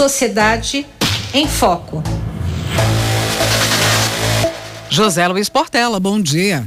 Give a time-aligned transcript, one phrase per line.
[0.00, 0.86] Sociedade
[1.34, 2.02] em Foco.
[4.88, 6.66] José Luiz Portela, bom dia.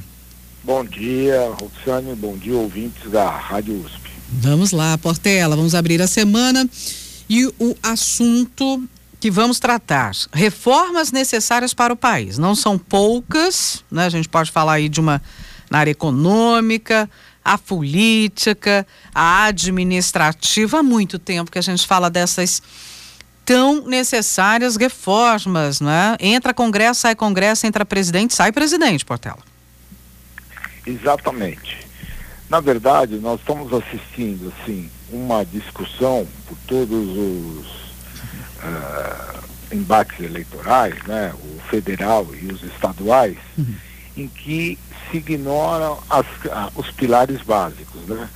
[0.63, 4.11] Bom dia, Roxane, bom dia, ouvintes da Rádio USP.
[4.29, 6.69] Vamos lá, Portela, vamos abrir a semana
[7.27, 8.87] e o assunto
[9.19, 12.37] que vamos tratar, reformas necessárias para o país.
[12.37, 14.05] Não são poucas, né?
[14.05, 15.19] A gente pode falar aí de uma
[15.71, 17.09] na área econômica,
[17.43, 20.77] a política, a administrativa.
[20.77, 22.61] Há muito tempo que a gente fala dessas
[23.45, 26.15] tão necessárias reformas, né?
[26.19, 29.39] Entra Congresso, sai Congresso, entra presidente, sai presidente, Portela.
[30.85, 31.87] Exatamente.
[32.49, 37.65] Na verdade, nós estamos assistindo assim uma discussão por todos os
[38.63, 43.75] uh, embates eleitorais, né, o federal e os estaduais, uhum.
[44.17, 44.77] em que
[45.09, 48.29] se ignoram as, uh, os pilares básicos, né?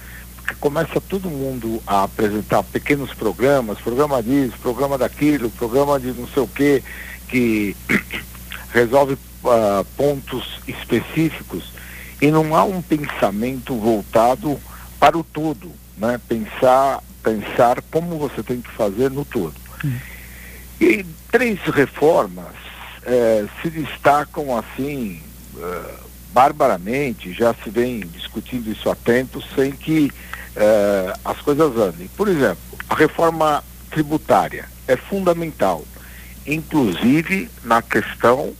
[0.60, 6.44] Começa todo mundo a apresentar pequenos programas, programa disso, programa daquilo, programa de não sei
[6.44, 6.84] o quê,
[7.28, 7.76] que
[8.74, 11.72] resolve uh, pontos específicos
[12.22, 14.60] e não há um pensamento voltado
[15.00, 16.20] para o todo, né?
[16.28, 19.54] Pensar, pensar como você tem que fazer no todo.
[19.86, 19.98] Hum.
[20.82, 22.68] E três reformas
[23.10, 25.22] eh, se destacam assim
[25.56, 30.12] uh, barbaramente, já se vem discutindo isso há tempo, sem que
[30.56, 32.08] uh, as coisas andem.
[32.16, 32.58] Por exemplo,
[32.90, 35.84] a reforma tributária é fundamental,
[36.46, 38.54] inclusive na questão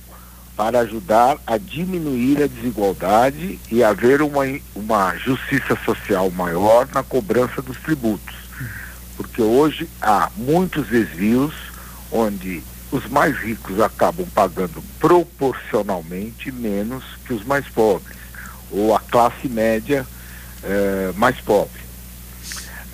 [0.56, 4.44] para ajudar a diminuir a desigualdade e haver uma,
[4.76, 8.36] uma justiça social maior na cobrança dos tributos.
[9.16, 11.54] Porque hoje há muitos desvios
[12.12, 18.18] onde os mais ricos acabam pagando proporcionalmente menos que os mais pobres,
[18.72, 20.06] ou a classe média
[20.64, 21.88] eh, mais pobre.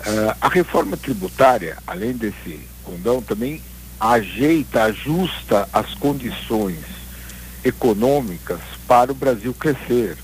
[0.06, 3.62] Uh, a reforma tributária, além desse condão, também
[3.98, 6.84] ajeita, ajusta as condições
[7.64, 10.18] econômicas para o Brasil crescer,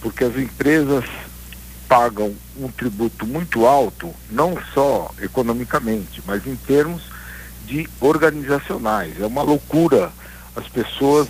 [0.00, 1.04] porque as empresas
[1.88, 7.02] pagam um tributo muito alto, não só economicamente, mas em termos
[7.66, 9.20] de organizacionais.
[9.20, 10.10] É uma loucura.
[10.54, 11.28] As pessoas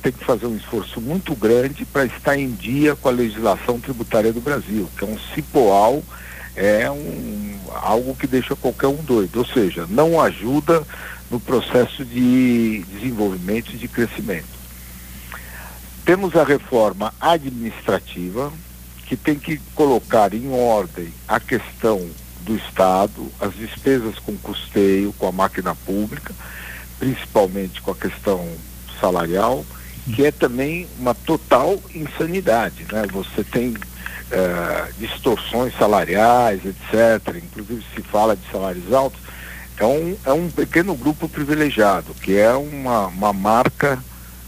[0.00, 4.32] têm que fazer um esforço muito grande para estar em dia com a legislação tributária
[4.32, 6.04] do Brasil, que é um cipoal,
[6.54, 9.38] é um, algo que deixa qualquer um doido.
[9.38, 10.86] Ou seja, não ajuda
[11.30, 14.60] no processo de desenvolvimento e de crescimento.
[16.04, 18.52] Temos a reforma administrativa,
[19.06, 22.08] que tem que colocar em ordem a questão
[22.42, 26.34] do Estado, as despesas com custeio, com a máquina pública,
[26.98, 28.48] principalmente com a questão
[29.00, 29.64] salarial,
[30.14, 32.86] que é também uma total insanidade.
[32.90, 33.06] Né?
[33.12, 37.36] Você tem uh, distorções salariais, etc.
[37.36, 39.20] Inclusive se fala de salários altos.
[39.78, 43.98] É um, é um pequeno grupo privilegiado, que é uma, uma marca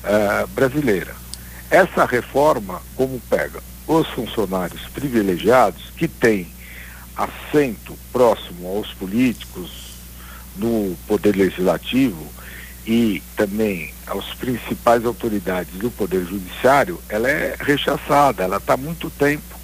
[0.05, 1.15] uh, brasileira.
[1.71, 6.47] Essa reforma, como pega os funcionários privilegiados que têm
[7.17, 9.93] assento próximo aos políticos
[10.57, 12.27] no poder legislativo
[12.87, 19.09] e também aos principais autoridades do poder judiciário, ela é rechaçada, ela está há muito
[19.11, 19.57] tempo.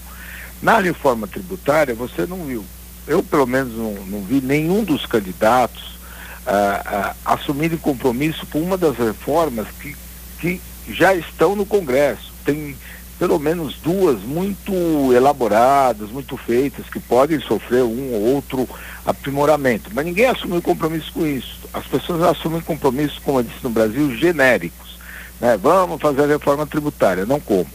[0.62, 2.64] Na reforma tributária você não viu,
[3.06, 5.98] eu pelo menos não, não vi nenhum dos candidatos
[6.46, 6.82] ah,
[7.24, 9.96] ah, assumirem compromisso com uma das reformas que,
[10.40, 12.32] que já estão no Congresso.
[12.44, 12.76] Tem
[13.18, 14.72] pelo menos duas muito
[15.12, 18.68] elaboradas, muito feitas, que podem sofrer um ou outro
[19.04, 19.90] aprimoramento.
[19.92, 21.58] Mas ninguém assumiu compromisso com isso.
[21.72, 24.98] As pessoas assumem compromissos, como eu disse no Brasil, genéricos.
[25.40, 25.56] Né?
[25.56, 27.66] Vamos fazer a reforma tributária, não como.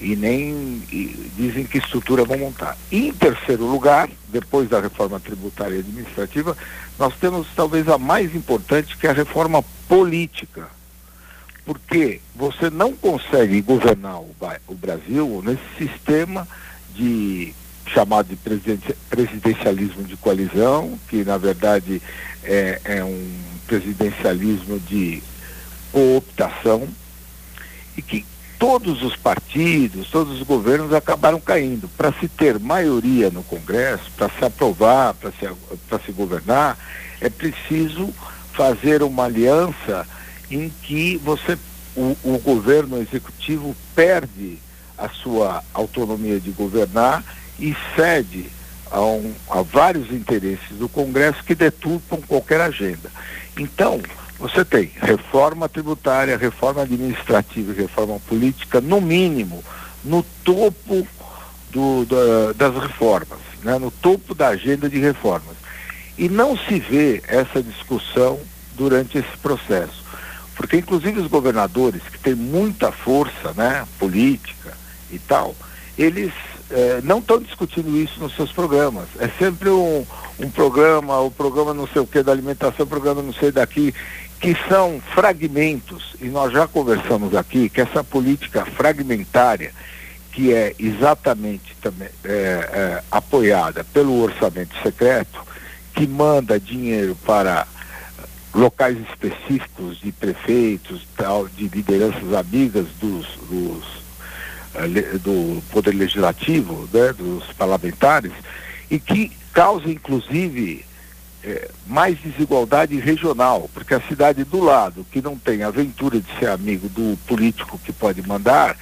[0.00, 2.78] E nem e dizem que estrutura vão montar.
[2.92, 6.56] Em terceiro lugar, depois da reforma tributária e administrativa,
[6.98, 10.79] nós temos talvez a mais importante, que é a reforma política
[11.70, 14.34] porque você não consegue governar o,
[14.66, 16.48] o Brasil nesse sistema
[16.96, 17.54] de
[17.86, 18.36] chamado de
[19.08, 22.02] presidencialismo de coalizão, que na verdade
[22.42, 23.30] é, é um
[23.68, 25.22] presidencialismo de
[25.92, 26.88] cooptação,
[27.96, 28.26] e que
[28.58, 31.88] todos os partidos, todos os governos acabaram caindo.
[31.96, 36.76] Para se ter maioria no Congresso, para se aprovar, para se, se governar,
[37.20, 38.12] é preciso
[38.54, 40.04] fazer uma aliança
[40.50, 41.56] em que você
[41.96, 44.58] o, o governo executivo perde
[44.96, 47.24] a sua autonomia de governar
[47.58, 48.50] e cede
[48.90, 53.10] a, um, a, vários interesses do Congresso que deturpam qualquer agenda.
[53.58, 54.00] Então,
[54.38, 59.62] você tem reforma tributária, reforma administrativa e reforma política, no mínimo,
[60.04, 61.06] no topo
[61.70, 63.78] do, da, das reformas, né?
[63.78, 65.56] no topo da agenda de reformas.
[66.16, 68.38] E não se vê essa discussão
[68.76, 70.04] durante esse processo.
[70.60, 74.76] Porque inclusive os governadores, que têm muita força né, política
[75.10, 75.56] e tal,
[75.96, 76.34] eles
[76.70, 79.06] eh, não estão discutindo isso nos seus programas.
[79.18, 80.04] É sempre um,
[80.38, 83.94] um programa, o programa não sei o que da alimentação, o programa não sei daqui,
[84.38, 89.72] que são fragmentos, e nós já conversamos aqui que essa política fragmentária,
[90.30, 95.40] que é exatamente também é, é, apoiada pelo orçamento secreto,
[95.94, 97.66] que manda dinheiro para
[98.54, 103.84] locais específicos de prefeitos, tal, de lideranças amigas dos, dos
[104.74, 108.32] eh, do poder legislativo, né, dos parlamentares,
[108.90, 110.84] e que causa inclusive
[111.42, 116.38] é, mais desigualdade regional, porque a cidade do lado, que não tem a aventura de
[116.38, 118.76] ser amigo do político que pode mandar,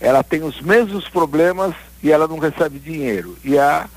[0.00, 3.36] ela tem os mesmos problemas e ela não recebe dinheiro.
[3.44, 3.88] E a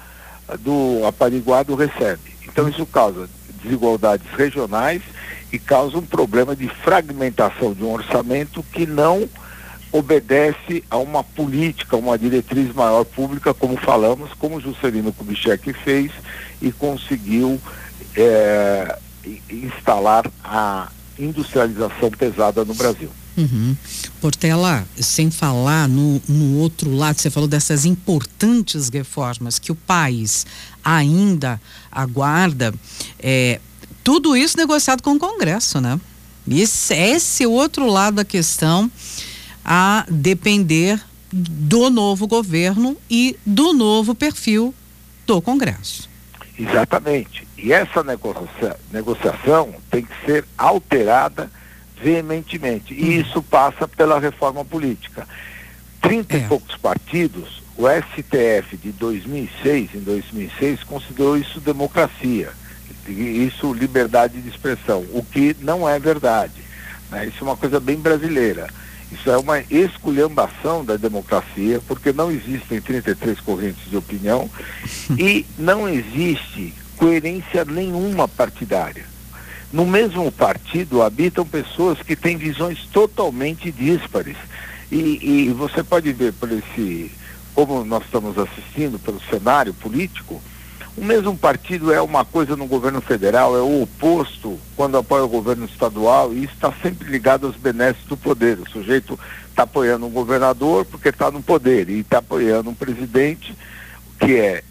[0.60, 2.36] do apariguado recebe.
[2.46, 3.30] Então isso causa
[3.64, 5.02] desigualdades regionais
[5.52, 9.28] e causa um problema de fragmentação de um orçamento que não
[9.92, 16.12] obedece a uma política, uma diretriz maior pública, como falamos, como Juscelino Kubitschek fez
[16.62, 17.60] e conseguiu
[18.16, 18.98] é,
[19.50, 23.10] instalar a industrialização pesada no Brasil.
[23.38, 23.76] Uhum.
[24.20, 30.46] Portela, sem falar no, no outro lado, você falou dessas importantes reformas que o país
[30.84, 31.62] ainda
[31.92, 32.74] aguarda,
[33.20, 33.60] é,
[34.04, 36.00] tudo isso negociado com o Congresso, né?
[36.50, 38.92] Esse, esse outro lado da questão
[39.64, 41.00] a depender
[41.32, 44.74] do novo governo e do novo perfil
[45.26, 46.10] do Congresso.
[46.58, 47.48] Exatamente.
[47.58, 51.50] E essa negocia negociação tem que ser alterada
[52.02, 52.94] veementemente.
[52.94, 53.22] E uhum.
[53.22, 55.28] isso passa pela reforma política.
[56.02, 56.40] Trinta é.
[56.40, 62.52] e poucos partidos, o STF de 2006, em 2006, considerou isso democracia,
[63.08, 66.62] isso liberdade de expressão, o que não é verdade.
[67.10, 67.28] Né?
[67.28, 68.68] Isso é uma coisa bem brasileira.
[69.12, 74.50] Isso é uma esculhambação da democracia, porque não existem 33 correntes de opinião
[75.20, 79.06] e não existe coerência nenhuma partidária.
[79.72, 84.36] No mesmo partido habitam pessoas que têm visões totalmente díspares.
[84.92, 87.12] E, e você pode ver por esse,
[87.54, 90.42] como nós estamos assistindo pelo cenário político,
[90.98, 95.30] o mesmo partido é uma coisa no governo federal, é o oposto quando apoia o
[95.30, 98.60] governo estadual, e está sempre ligado aos benesses do poder.
[98.60, 99.18] O sujeito
[99.50, 103.56] está apoiando um governador porque está no poder, e está apoiando um presidente
[104.20, 104.64] que é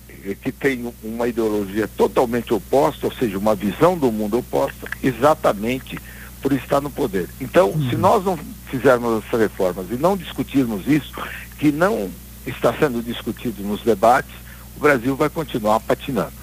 [0.42, 5.98] que tem uma ideologia totalmente oposta, ou seja, uma visão do mundo oposta, exatamente
[6.42, 7.28] por estar no poder.
[7.40, 8.00] Então, se uhum.
[8.00, 8.38] nós não
[8.70, 11.12] fizermos essas reformas e não discutirmos isso,
[11.58, 12.10] que não
[12.46, 14.32] está sendo discutido nos debates,
[14.76, 16.39] o Brasil vai continuar patinando.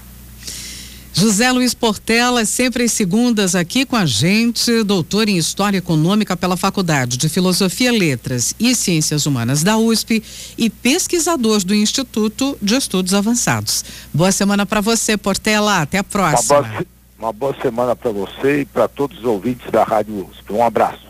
[1.19, 6.55] José Luiz Portela, sempre às segundas aqui com a gente, doutor em História Econômica pela
[6.55, 10.23] Faculdade de Filosofia, Letras e Ciências Humanas da USP
[10.55, 13.83] e pesquisador do Instituto de Estudos Avançados.
[14.13, 15.81] Boa semana para você, Portela.
[15.81, 16.59] Até a próxima.
[16.59, 16.85] Uma boa,
[17.17, 20.53] uma boa semana para você e para todos os ouvintes da Rádio USP.
[20.53, 21.07] Um abraço.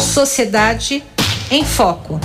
[0.00, 1.04] Sociedade
[1.48, 2.18] em Foco.